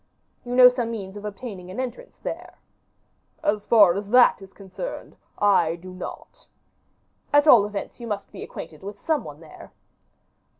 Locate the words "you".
0.43-0.55, 7.99-8.07